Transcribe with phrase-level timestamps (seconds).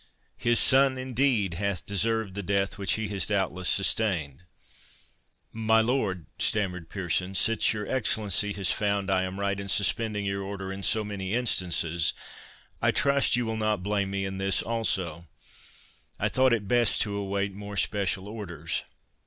[0.39, 4.45] His son, indeed, hath deserved the death which he has doubtless sustained."
[5.51, 10.41] "My lord," stammered Pearson, "since your Excellency has found I am right in suspending your
[10.41, 12.13] order in so many instances,
[12.81, 17.53] I trust you will not blame me in this also—I thought it best to await
[17.53, 18.81] more special orders."